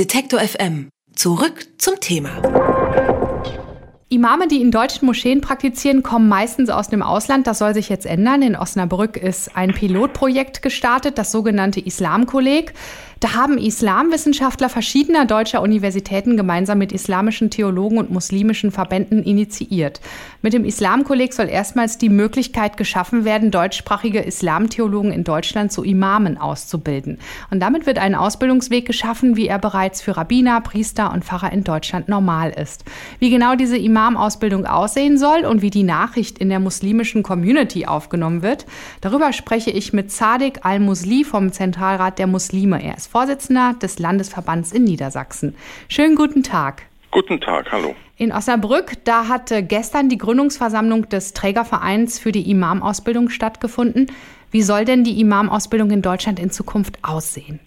Detektor 0.00 0.40
FM. 0.40 0.88
Zurück 1.14 1.66
zum 1.76 2.00
Thema. 2.00 2.40
Imame, 4.08 4.48
die 4.48 4.62
in 4.62 4.70
deutschen 4.70 5.04
Moscheen 5.04 5.42
praktizieren, 5.42 6.02
kommen 6.02 6.26
meistens 6.26 6.70
aus 6.70 6.88
dem 6.88 7.02
Ausland. 7.02 7.46
Das 7.46 7.58
soll 7.58 7.74
sich 7.74 7.90
jetzt 7.90 8.06
ändern. 8.06 8.40
In 8.40 8.56
Osnabrück 8.56 9.18
ist 9.18 9.54
ein 9.54 9.74
Pilotprojekt 9.74 10.62
gestartet, 10.62 11.18
das 11.18 11.30
sogenannte 11.30 11.80
Islamkolleg. 11.80 12.72
Da 13.20 13.34
haben 13.34 13.58
Islamwissenschaftler 13.58 14.70
verschiedener 14.70 15.26
deutscher 15.26 15.60
Universitäten 15.60 16.38
gemeinsam 16.38 16.78
mit 16.78 16.90
islamischen 16.90 17.50
Theologen 17.50 17.98
und 17.98 18.10
muslimischen 18.10 18.70
Verbänden 18.72 19.22
initiiert. 19.22 20.00
Mit 20.40 20.54
dem 20.54 20.64
Islamkolleg 20.64 21.34
soll 21.34 21.50
erstmals 21.50 21.98
die 21.98 22.08
Möglichkeit 22.08 22.78
geschaffen 22.78 23.26
werden, 23.26 23.50
deutschsprachige 23.50 24.20
Islamtheologen 24.20 25.12
in 25.12 25.22
Deutschland 25.22 25.70
zu 25.70 25.84
Imamen 25.84 26.38
auszubilden. 26.38 27.18
Und 27.50 27.60
damit 27.60 27.84
wird 27.84 27.98
ein 27.98 28.14
Ausbildungsweg 28.14 28.86
geschaffen, 28.86 29.36
wie 29.36 29.48
er 29.48 29.58
bereits 29.58 30.00
für 30.00 30.16
Rabbiner, 30.16 30.62
Priester 30.62 31.12
und 31.12 31.22
Pfarrer 31.22 31.52
in 31.52 31.62
Deutschland 31.62 32.08
normal 32.08 32.52
ist. 32.58 32.86
Wie 33.18 33.28
genau 33.28 33.54
diese 33.54 33.76
Imam-Ausbildung 33.76 34.64
aussehen 34.64 35.18
soll 35.18 35.44
und 35.44 35.60
wie 35.60 35.68
die 35.68 35.82
Nachricht 35.82 36.38
in 36.38 36.48
der 36.48 36.58
muslimischen 36.58 37.22
Community 37.22 37.84
aufgenommen 37.84 38.40
wird, 38.40 38.64
darüber 39.02 39.34
spreche 39.34 39.72
ich 39.72 39.92
mit 39.92 40.10
Zadik 40.10 40.60
al-Musli 40.64 41.24
vom 41.24 41.52
Zentralrat 41.52 42.18
der 42.18 42.26
Muslime. 42.26 42.82
Er 42.82 42.96
ist 42.96 43.09
Vorsitzender 43.10 43.74
des 43.74 43.98
Landesverbands 43.98 44.70
in 44.70 44.84
Niedersachsen. 44.84 45.56
Schönen 45.88 46.14
guten 46.14 46.44
Tag. 46.44 46.82
Guten 47.10 47.40
Tag, 47.40 47.72
hallo. 47.72 47.96
In 48.16 48.30
Osnabrück, 48.30 49.04
da 49.04 49.26
hatte 49.26 49.64
gestern 49.64 50.08
die 50.08 50.16
Gründungsversammlung 50.16 51.08
des 51.08 51.32
Trägervereins 51.32 52.20
für 52.20 52.30
die 52.30 52.48
Imamausbildung 52.48 53.28
stattgefunden. 53.28 54.12
Wie 54.52 54.62
soll 54.62 54.84
denn 54.84 55.02
die 55.02 55.20
Imamausbildung 55.20 55.90
in 55.90 56.02
Deutschland 56.02 56.38
in 56.38 56.52
Zukunft 56.52 56.98
aussehen? 57.02 57.58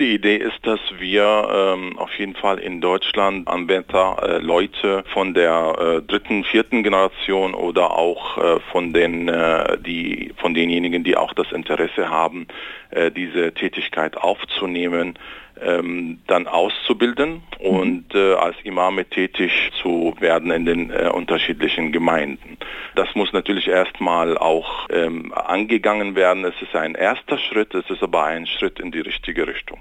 Die 0.00 0.14
Idee 0.14 0.36
ist, 0.36 0.66
dass 0.66 0.80
wir 0.98 1.46
ähm, 1.52 1.98
auf 1.98 2.18
jeden 2.18 2.34
Fall 2.34 2.58
in 2.58 2.80
Deutschland 2.80 3.46
Anwender 3.46 4.16
äh, 4.22 4.38
Leute 4.38 5.04
von 5.12 5.34
der 5.34 5.74
äh, 5.78 6.00
dritten, 6.00 6.42
vierten 6.42 6.82
Generation 6.82 7.52
oder 7.52 7.90
auch 7.90 8.38
äh, 8.38 8.60
von 8.72 8.94
den 8.94 9.28
äh, 9.28 9.76
die 9.76 10.32
von 10.38 10.54
denjenigen, 10.54 11.04
die 11.04 11.18
auch 11.18 11.34
das 11.34 11.52
Interesse 11.52 12.08
haben, 12.08 12.46
äh, 12.88 13.10
diese 13.10 13.52
Tätigkeit 13.52 14.16
aufzunehmen, 14.16 15.18
ähm, 15.62 16.18
dann 16.26 16.46
auszubilden 16.46 17.42
und 17.58 18.14
äh, 18.14 18.34
als 18.34 18.56
Imame 18.64 19.04
tätig 19.04 19.70
zu 19.80 20.14
werden 20.20 20.50
in 20.50 20.64
den 20.64 20.90
äh, 20.90 21.08
unterschiedlichen 21.12 21.92
Gemeinden. 21.92 22.56
Das 22.94 23.08
muss 23.14 23.32
natürlich 23.32 23.68
erstmal 23.68 24.36
auch 24.38 24.88
ähm, 24.90 25.32
angegangen 25.34 26.14
werden. 26.14 26.44
Es 26.44 26.54
ist 26.60 26.74
ein 26.74 26.94
erster 26.94 27.38
Schritt, 27.38 27.74
es 27.74 27.88
ist 27.90 28.02
aber 28.02 28.24
ein 28.24 28.46
Schritt 28.46 28.80
in 28.80 28.90
die 28.90 29.00
richtige 29.00 29.46
Richtung. 29.46 29.78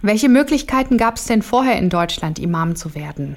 Welche 0.00 0.28
Möglichkeiten 0.28 0.98
gab 0.98 1.14
es 1.14 1.26
denn 1.26 1.42
vorher 1.42 1.78
in 1.78 1.88
Deutschland, 1.88 2.38
Imam 2.38 2.74
zu 2.74 2.94
werden? 2.94 3.36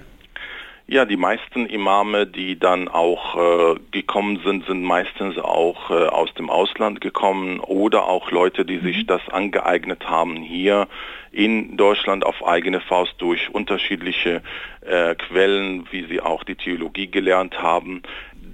Ja, 0.88 1.06
die 1.06 1.18
meisten 1.18 1.66
Imame, 1.66 2.28
die 2.28 2.60
dann 2.60 2.88
auch 2.88 3.36
äh, 3.74 3.80
gekommen 3.90 4.40
sind, 4.46 4.68
sind 4.68 4.84
meistens 4.84 5.36
auch 5.40 5.90
äh, 5.90 5.94
aus 5.94 6.32
dem 6.36 6.52
Ausland 6.52 7.02
gekommen 7.02 7.60
oder 7.60 8.06
auch 8.06 8.30
Leute, 8.30 8.66
die 8.66 8.78
sich 8.78 9.08
das 9.08 9.28
angeeignet 9.30 10.08
haben 10.08 10.36
hier 10.36 10.88
in 11.32 11.76
Deutschland 11.76 12.24
auf 12.24 12.46
eigene 12.46 12.82
Faust 12.82 13.16
durch 13.18 13.50
unterschiedliche 13.50 14.44
äh, 14.82 15.16
Quellen, 15.16 15.88
wie 15.90 16.06
sie 16.06 16.22
auch 16.22 16.44
die 16.44 16.54
Theologie 16.54 17.08
gelernt 17.08 17.60
haben. 17.64 18.04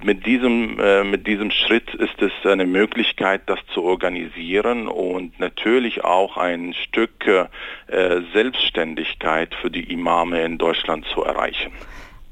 Mit 0.01 0.25
diesem, 0.25 0.79
äh, 0.79 1.03
mit 1.03 1.27
diesem 1.27 1.51
Schritt 1.51 1.93
ist 1.95 2.21
es 2.21 2.31
eine 2.49 2.65
Möglichkeit, 2.65 3.41
das 3.47 3.59
zu 3.73 3.83
organisieren 3.83 4.87
und 4.87 5.37
natürlich 5.41 6.05
auch 6.05 6.37
ein 6.37 6.73
Stück 6.75 7.27
äh, 7.27 7.47
Selbstständigkeit 8.31 9.53
für 9.53 9.69
die 9.69 9.91
Imame 9.91 10.43
in 10.43 10.57
Deutschland 10.57 11.05
zu 11.07 11.25
erreichen. 11.25 11.73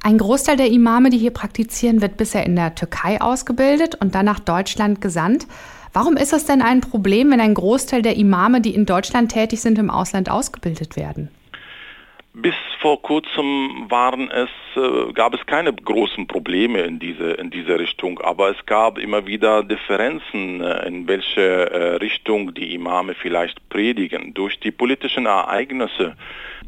Ein 0.01 0.17
Großteil 0.17 0.55
der 0.55 0.71
Imame, 0.71 1.09
die 1.09 1.17
hier 1.17 1.31
praktizieren, 1.31 2.01
wird 2.01 2.15
bisher 2.15 2.45
in 2.45 2.55
der 2.55 2.73
Türkei 2.73 3.19
ausgebildet 3.19 3.95
und 3.95 4.15
dann 4.15 4.25
nach 4.25 4.39
Deutschland 4.39 5.01
gesandt. 5.01 5.45
Warum 5.91 6.15
ist 6.15 6.33
es 6.33 6.45
denn 6.45 6.61
ein 6.61 6.81
Problem, 6.81 7.31
wenn 7.31 7.41
ein 7.41 7.53
Großteil 7.53 8.01
der 8.01 8.15
Imame, 8.15 8.61
die 8.61 8.75
in 8.75 8.85
Deutschland 8.85 9.31
tätig 9.31 9.59
sind, 9.59 9.77
im 9.77 9.89
Ausland 9.89 10.29
ausgebildet 10.29 10.95
werden? 10.95 11.29
Bis 12.33 12.53
vor 12.79 13.01
kurzem 13.01 13.87
waren 13.89 14.29
es, 14.29 14.49
äh, 14.75 15.11
gab 15.13 15.33
es 15.33 15.43
keine 15.47 15.73
großen 15.73 16.27
Probleme 16.27 16.81
in 16.81 16.99
diese, 16.99 17.31
in 17.31 17.49
diese 17.49 17.79
Richtung, 17.79 18.19
aber 18.19 18.51
es 18.51 18.65
gab 18.67 18.99
immer 18.99 19.25
wieder 19.25 19.63
Differenzen, 19.63 20.61
äh, 20.61 20.87
in 20.87 21.07
welche 21.07 21.41
äh, 21.41 21.95
Richtung 21.95 22.53
die 22.53 22.75
Imame 22.75 23.15
vielleicht 23.15 23.67
predigen. 23.69 24.35
Durch 24.35 24.59
die 24.59 24.69
politischen 24.69 25.25
Ereignisse, 25.25 26.15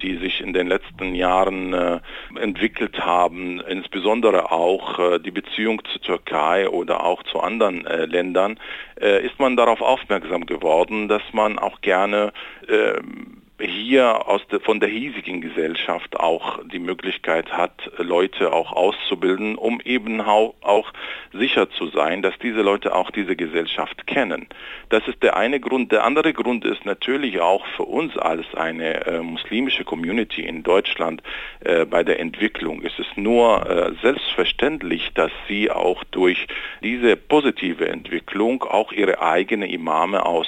die 0.01 0.17
sich 0.17 0.41
in 0.41 0.51
den 0.53 0.67
letzten 0.67 1.13
Jahren 1.13 2.01
entwickelt 2.39 3.05
haben, 3.05 3.61
insbesondere 3.61 4.51
auch 4.51 5.19
die 5.19 5.29
Beziehung 5.29 5.83
zur 5.85 6.01
Türkei 6.01 6.67
oder 6.67 7.03
auch 7.05 7.21
zu 7.23 7.39
anderen 7.39 7.83
Ländern, 7.83 8.59
ist 8.95 9.37
man 9.37 9.55
darauf 9.57 9.81
aufmerksam 9.81 10.47
geworden, 10.47 11.07
dass 11.07 11.21
man 11.33 11.59
auch 11.59 11.81
gerne 11.81 12.33
ähm, 12.67 13.40
hier 13.61 14.27
aus 14.27 14.45
de, 14.47 14.59
von 14.59 14.79
der 14.79 14.89
hiesigen 14.89 15.41
Gesellschaft 15.41 16.19
auch 16.19 16.59
die 16.65 16.79
Möglichkeit 16.79 17.51
hat, 17.51 17.91
Leute 17.97 18.53
auch 18.53 18.71
auszubilden, 18.71 19.55
um 19.55 19.79
eben 19.81 20.21
auch 20.21 20.93
sicher 21.33 21.69
zu 21.69 21.87
sein, 21.87 22.21
dass 22.21 22.37
diese 22.39 22.61
Leute 22.61 22.95
auch 22.95 23.11
diese 23.11 23.35
Gesellschaft 23.35 24.07
kennen. 24.07 24.47
Das 24.89 25.07
ist 25.07 25.23
der 25.23 25.37
eine 25.37 25.59
Grund. 25.59 25.91
Der 25.91 26.03
andere 26.03 26.33
Grund 26.33 26.65
ist 26.65 26.85
natürlich 26.85 27.39
auch 27.39 27.65
für 27.77 27.83
uns 27.83 28.17
als 28.17 28.45
eine 28.55 29.05
äh, 29.05 29.21
muslimische 29.21 29.83
Community 29.83 30.41
in 30.41 30.63
Deutschland 30.63 31.21
äh, 31.61 31.85
bei 31.85 32.03
der 32.03 32.19
Entwicklung. 32.19 32.81
Es 32.83 32.97
ist 32.99 33.17
nur 33.17 33.69
äh, 33.69 33.91
selbstverständlich, 34.01 35.11
dass 35.13 35.31
sie 35.47 35.71
auch 35.71 36.03
durch 36.05 36.47
diese 36.83 37.15
positive 37.15 37.87
Entwicklung 37.87 38.63
auch 38.63 38.91
ihre 38.91 39.21
eigene 39.21 39.71
Imame 39.71 40.25
aus, 40.25 40.47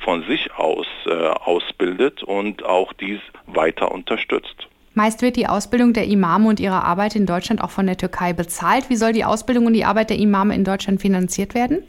von 0.00 0.24
sich 0.24 0.52
aus 0.54 0.86
äh, 1.06 1.10
ausbildet 1.10 2.22
und 2.22 2.39
und 2.40 2.64
auch 2.64 2.92
dies 2.94 3.20
weiter 3.46 3.92
unterstützt. 3.92 4.66
Meist 4.94 5.22
wird 5.22 5.36
die 5.36 5.46
Ausbildung 5.46 5.92
der 5.92 6.06
Imame 6.06 6.48
und 6.48 6.58
ihre 6.58 6.82
Arbeit 6.82 7.14
in 7.14 7.26
Deutschland 7.26 7.62
auch 7.62 7.70
von 7.70 7.86
der 7.86 7.96
Türkei 7.96 8.32
bezahlt. 8.32 8.90
Wie 8.90 8.96
soll 8.96 9.12
die 9.12 9.24
Ausbildung 9.24 9.66
und 9.66 9.74
die 9.74 9.84
Arbeit 9.84 10.10
der 10.10 10.18
Imame 10.18 10.54
in 10.54 10.64
Deutschland 10.64 11.00
finanziert 11.00 11.54
werden? 11.54 11.84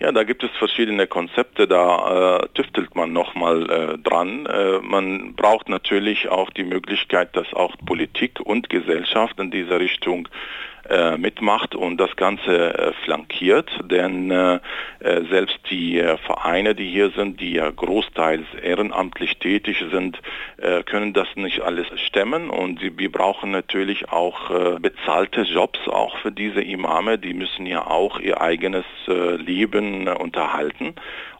Ja, 0.00 0.10
da 0.10 0.24
gibt 0.24 0.42
es 0.42 0.50
verschiedene 0.58 1.06
Konzepte, 1.06 1.68
da 1.68 2.40
äh, 2.40 2.48
tüftelt 2.54 2.94
man 2.96 3.12
nochmal 3.12 3.70
äh, 3.70 3.98
dran. 3.98 4.46
Äh, 4.46 4.80
man 4.80 5.34
braucht 5.34 5.68
natürlich 5.68 6.28
auch 6.28 6.50
die 6.50 6.64
Möglichkeit, 6.64 7.36
dass 7.36 7.52
auch 7.54 7.76
Politik 7.86 8.40
und 8.40 8.70
Gesellschaft 8.70 9.38
in 9.38 9.50
dieser 9.50 9.78
Richtung 9.78 10.28
mitmacht 11.16 11.74
und 11.74 11.98
das 11.98 12.14
Ganze 12.16 12.74
äh, 12.74 12.92
flankiert, 13.04 13.70
denn 13.84 14.30
äh, 14.30 14.60
äh 15.00 15.24
selbst 15.30 15.58
die 15.70 15.98
äh, 15.98 16.16
Vereine, 16.18 16.74
die 16.74 16.90
hier 16.90 17.10
sind, 17.10 17.40
die 17.40 17.54
ja 17.54 17.70
großteils 17.70 18.44
ehrenamtlich 18.62 19.38
tätig 19.38 19.84
sind, 19.90 20.20
äh, 20.58 20.82
können 20.82 21.12
das 21.12 21.28
nicht 21.36 21.60
alles 21.60 21.86
stemmen. 22.00 22.50
Und 22.50 22.80
wir 22.80 23.10
brauchen 23.10 23.50
natürlich 23.50 24.10
auch 24.10 24.50
bezahlte 24.80 25.42
Jobs 25.42 25.78
auch 25.88 26.18
für 26.18 26.32
diese 26.32 26.60
Imame, 26.60 27.18
die 27.18 27.34
müssen 27.34 27.66
ja 27.66 27.86
auch 27.86 28.18
ihr 28.20 28.40
eigenes 28.40 28.84
Leben 29.06 30.08
unterhalten. 30.08 30.94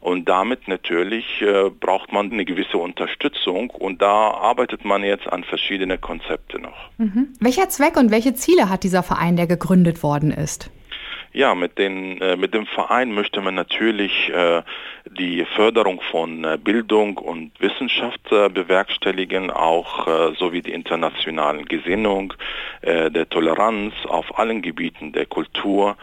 Und 0.05 0.29
damit 0.29 0.67
natürlich 0.67 1.41
äh, 1.41 1.71
braucht 1.71 2.13
man 2.13 2.31
eine 2.31 2.45
gewisse 2.45 2.77
Unterstützung. 2.77 3.71
Und 3.71 4.03
da 4.03 4.29
arbeitet 4.29 4.85
man 4.85 5.03
jetzt 5.03 5.27
an 5.27 5.43
verschiedene 5.43 5.97
Konzepte 5.97 6.59
noch. 6.59 6.91
Mhm. 6.99 7.29
Welcher 7.39 7.69
Zweck 7.69 7.97
und 7.97 8.11
welche 8.11 8.35
Ziele 8.35 8.69
hat 8.69 8.83
dieser 8.83 9.01
Verein, 9.01 9.34
der 9.35 9.47
gegründet 9.47 10.03
worden 10.03 10.31
ist? 10.31 10.69
Ja, 11.35 11.53
mit, 11.53 11.77
den, 11.77 12.21
äh, 12.21 12.37
mit 12.37 12.53
dem 12.53 12.65
Verein 12.65 13.11
möchte 13.11 13.41
man 13.41 13.55
natürlich 13.55 14.29
äh, 14.29 14.61
die 15.03 15.43
Förderung 15.43 15.99
von 16.09 16.45
äh, 16.45 16.57
Bildung 16.57 17.17
und 17.17 17.51
Wissenschaft 17.59 18.21
bewerkstelligen, 18.29 19.51
auch 19.51 20.07
sowie 20.37 20.61
die 20.61 20.71
internationalen 20.71 21.65
Gesinnung, 21.65 22.33
der 22.81 23.29
Toleranz 23.29 23.93
auf 24.07 24.39
allen 24.39 24.61
Gebieten 24.61 25.11
der 25.11 25.25
Kultur, 25.25 25.97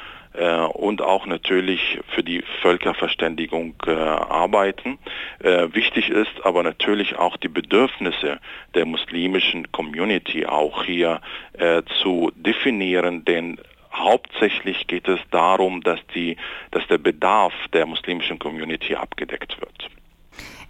und 0.72 1.02
auch 1.02 1.26
natürlich 1.26 1.98
für 2.14 2.22
die 2.22 2.42
Völkerverständigung 2.62 3.74
äh, 3.86 3.90
arbeiten. 3.90 4.98
Äh, 5.40 5.68
wichtig 5.72 6.08
ist 6.08 6.44
aber 6.44 6.62
natürlich 6.62 7.16
auch 7.16 7.36
die 7.36 7.48
Bedürfnisse 7.48 8.38
der 8.74 8.86
muslimischen 8.86 9.70
Community 9.72 10.46
auch 10.46 10.84
hier 10.84 11.20
äh, 11.52 11.82
zu 12.02 12.32
definieren, 12.34 13.24
denn 13.24 13.58
hauptsächlich 13.92 14.86
geht 14.86 15.06
es 15.08 15.20
darum, 15.30 15.82
dass, 15.82 16.00
die, 16.14 16.36
dass 16.70 16.86
der 16.88 16.98
Bedarf 16.98 17.52
der 17.72 17.86
muslimischen 17.86 18.38
Community 18.38 18.94
abgedeckt 18.94 19.60
wird. 19.60 19.90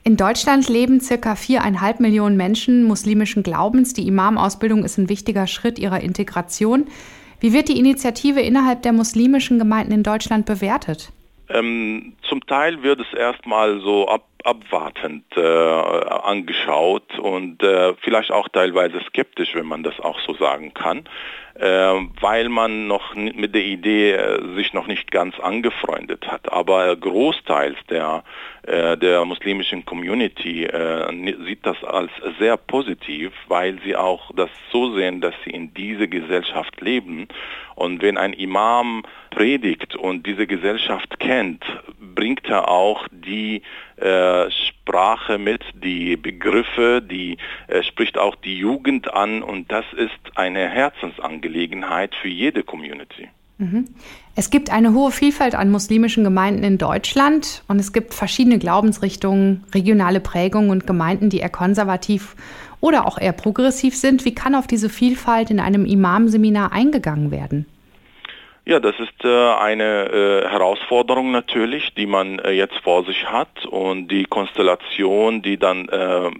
In 0.04 0.16
Deutschland 0.16 0.68
leben 0.68 1.00
circa 1.00 1.36
viereinhalb 1.36 2.00
Millionen 2.00 2.36
Menschen 2.36 2.82
muslimischen 2.82 3.44
Glaubens. 3.44 3.94
Die 3.94 4.08
Imamausbildung 4.08 4.84
ist 4.84 4.98
ein 4.98 5.08
wichtiger 5.08 5.46
Schritt 5.46 5.78
ihrer 5.78 6.00
Integration. 6.00 6.88
Wie 7.42 7.52
wird 7.52 7.68
die 7.68 7.76
Initiative 7.76 8.40
innerhalb 8.40 8.82
der 8.82 8.92
muslimischen 8.92 9.58
Gemeinden 9.58 9.90
in 9.90 10.04
Deutschland 10.04 10.46
bewertet? 10.46 11.12
Ähm, 11.48 12.12
zum 12.28 12.40
Teil 12.46 12.84
wird 12.84 13.00
es 13.00 13.18
erstmal 13.18 13.80
so 13.80 14.06
ab, 14.06 14.28
abwartend 14.44 15.24
äh, 15.36 15.40
angeschaut 16.24 17.18
und 17.18 17.62
äh, 17.62 17.94
vielleicht 18.00 18.30
auch 18.30 18.48
teilweise 18.48 19.00
skeptisch, 19.06 19.54
wenn 19.54 19.66
man 19.66 19.82
das 19.82 19.98
auch 20.00 20.20
so 20.20 20.34
sagen 20.34 20.72
kann, 20.74 21.04
äh, 21.54 21.94
weil 22.20 22.48
man 22.48 22.86
noch 22.86 23.14
mit 23.14 23.54
der 23.54 23.64
Idee 23.64 24.12
äh, 24.12 24.54
sich 24.54 24.72
noch 24.72 24.86
nicht 24.86 25.10
ganz 25.10 25.38
angefreundet 25.38 26.26
hat. 26.26 26.50
Aber 26.52 26.96
großteils 26.96 27.76
der, 27.90 28.24
äh, 28.62 28.96
der 28.96 29.24
muslimischen 29.24 29.84
Community 29.84 30.64
äh, 30.64 31.34
sieht 31.44 31.66
das 31.66 31.82
als 31.84 32.10
sehr 32.38 32.56
positiv, 32.56 33.32
weil 33.48 33.78
sie 33.84 33.96
auch 33.96 34.30
das 34.34 34.50
so 34.70 34.94
sehen, 34.94 35.20
dass 35.20 35.34
sie 35.44 35.50
in 35.50 35.74
dieser 35.74 36.06
Gesellschaft 36.06 36.80
leben. 36.80 37.28
Und 37.74 38.02
wenn 38.02 38.16
ein 38.16 38.32
Imam 38.32 39.02
predigt 39.30 39.96
und 39.96 40.26
diese 40.26 40.46
Gesellschaft 40.46 41.18
kennt, 41.18 41.64
bringt 41.98 42.48
er 42.48 42.68
auch 42.68 43.06
die 43.10 43.62
äh, 43.96 44.50
Sprache 44.82 45.38
mit, 45.38 45.62
die 45.74 46.16
Begriffe, 46.16 47.00
die 47.02 47.38
äh, 47.68 47.82
spricht 47.84 48.18
auch 48.18 48.34
die 48.34 48.58
Jugend 48.58 49.14
an 49.14 49.42
und 49.42 49.70
das 49.70 49.84
ist 49.96 50.36
eine 50.36 50.68
Herzensangelegenheit 50.68 52.14
für 52.20 52.28
jede 52.28 52.64
Community. 52.64 53.28
Mhm. 53.58 53.84
Es 54.34 54.50
gibt 54.50 54.70
eine 54.70 54.92
hohe 54.92 55.12
Vielfalt 55.12 55.54
an 55.54 55.70
muslimischen 55.70 56.24
Gemeinden 56.24 56.64
in 56.64 56.78
Deutschland 56.78 57.62
und 57.68 57.78
es 57.78 57.92
gibt 57.92 58.12
verschiedene 58.12 58.58
Glaubensrichtungen, 58.58 59.62
regionale 59.72 60.18
Prägungen 60.18 60.70
und 60.70 60.86
Gemeinden, 60.86 61.30
die 61.30 61.38
eher 61.38 61.48
konservativ 61.48 62.34
oder 62.80 63.06
auch 63.06 63.18
eher 63.18 63.32
progressiv 63.32 63.96
sind. 63.96 64.24
Wie 64.24 64.34
kann 64.34 64.56
auf 64.56 64.66
diese 64.66 64.88
Vielfalt 64.88 65.50
in 65.50 65.60
einem 65.60 65.84
Imamseminar 65.84 66.72
eingegangen 66.72 67.30
werden? 67.30 67.66
Ja, 68.64 68.78
das 68.78 68.94
ist 69.00 69.24
äh, 69.24 69.54
eine 69.54 70.44
äh, 70.44 70.48
Herausforderung 70.48 71.32
natürlich, 71.32 71.94
die 71.94 72.06
man 72.06 72.38
äh, 72.38 72.52
jetzt 72.52 72.78
vor 72.84 73.04
sich 73.04 73.26
hat 73.28 73.66
und 73.66 74.06
die 74.06 74.24
Konstellation, 74.24 75.42
die 75.42 75.58
dann 75.58 75.88
äh, 75.88 76.30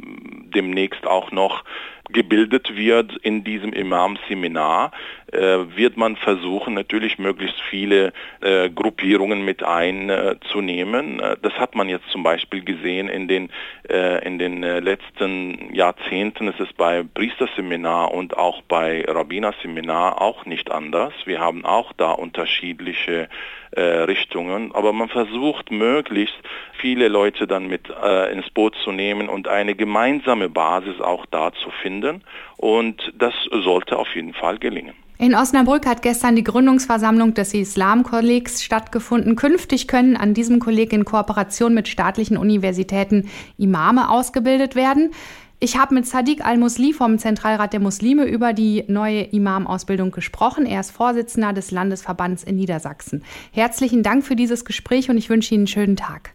demnächst 0.55 1.05
auch 1.05 1.33
noch 1.33 1.65
gebildet 2.13 2.77
wird 2.77 3.17
in 3.17 3.43
diesem 3.43 3.73
Imam-Seminar, 3.73 4.93
wird 5.33 5.97
man 5.97 6.17
versuchen, 6.17 6.75
natürlich 6.75 7.19
möglichst 7.19 7.61
viele 7.71 8.13
äh, 8.41 8.69
Gruppierungen 8.69 9.45
mit 9.45 9.63
einzunehmen. 9.63 11.21
Äh, 11.21 11.37
das 11.41 11.55
hat 11.55 11.75
man 11.75 11.89
jetzt 11.89 12.09
zum 12.11 12.23
Beispiel 12.23 12.63
gesehen 12.63 13.09
in 13.09 13.29
den, 13.29 13.51
äh, 13.89 14.25
in 14.27 14.39
den 14.39 14.63
äh, 14.63 14.81
letzten 14.81 15.75
Jahrzehnten. 15.75 16.49
Es 16.49 16.61
ist 16.61 16.77
bei 16.77 17.03
Priesterseminar 17.03 18.13
und 18.13 18.37
auch 18.37 18.63
bei 18.63 19.05
Rabbinerseminar 19.09 20.21
auch 20.21 20.45
nicht 20.45 20.71
anders. 20.71 21.15
Wir 21.25 21.41
haben 21.41 21.65
auch 21.65 21.93
da 21.95 22.11
unterschiedliche 22.13 23.29
äh, 23.71 23.81
Richtungen, 23.81 24.75
aber 24.75 24.93
man 24.93 25.09
versucht 25.09 25.71
möglichst 25.71 26.37
viele 26.75 27.09
Leute 27.09 27.47
dann 27.47 27.69
mit 27.69 27.89
ins 28.33 28.51
Boot 28.51 28.75
zu 28.83 28.91
nehmen 28.91 29.29
und 29.29 29.47
eine 29.47 29.75
gemeinsame 29.75 30.49
Basis 30.49 31.01
auch 31.01 31.25
da 31.27 31.53
zu 31.53 31.71
finden. 31.71 32.23
Und 32.57 33.13
das 33.17 33.35
sollte 33.51 33.97
auf 33.99 34.15
jeden 34.15 34.35
Fall 34.35 34.59
gelingen. 34.59 34.95
In 35.23 35.37
Osnabrück 35.37 35.87
hat 35.87 36.03
gestern 36.03 36.35
die 36.35 36.43
Gründungsversammlung 36.43 37.33
des 37.33 37.55
Islamkollegs 37.55 38.65
stattgefunden. 38.65 39.37
Künftig 39.37 39.87
können 39.87 40.17
an 40.17 40.35
diesem 40.35 40.59
Kolleg 40.59 40.93
in 40.93 41.05
Kooperation 41.05 41.75
mit 41.75 41.87
staatlichen 41.87 42.37
Universitäten 42.37 43.29
Imame 43.57 44.11
ausgebildet 44.11 44.75
werden. 44.75 45.13
Ich 45.61 45.77
habe 45.77 45.95
mit 45.95 46.09
Sadiq 46.09 46.45
Al-Musli 46.45 46.93
vom 46.93 47.19
Zentralrat 47.19 47.73
der 47.73 47.79
Muslime 47.79 48.25
über 48.25 48.53
die 48.53 48.83
neue 48.89 49.23
Imamausbildung 49.23 50.11
gesprochen. 50.11 50.67
Er 50.67 50.81
ist 50.81 50.91
Vorsitzender 50.91 51.53
des 51.53 51.71
Landesverbands 51.71 52.43
in 52.43 52.57
Niedersachsen. 52.57 53.23
Herzlichen 53.53 54.03
Dank 54.03 54.25
für 54.25 54.35
dieses 54.35 54.65
Gespräch 54.65 55.09
und 55.09 55.19
ich 55.19 55.31
wünsche 55.31 55.55
Ihnen 55.55 55.61
einen 55.61 55.67
schönen 55.69 55.97
Tag. 55.97 56.35